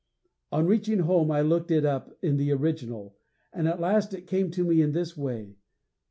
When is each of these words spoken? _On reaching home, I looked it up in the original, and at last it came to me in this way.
_On 0.57 0.65
reaching 0.65 0.97
home, 1.01 1.29
I 1.29 1.41
looked 1.43 1.69
it 1.69 1.85
up 1.85 2.17
in 2.23 2.37
the 2.37 2.51
original, 2.53 3.15
and 3.53 3.67
at 3.67 3.79
last 3.79 4.15
it 4.15 4.25
came 4.25 4.49
to 4.49 4.63
me 4.65 4.81
in 4.81 4.93
this 4.93 5.15
way. 5.15 5.57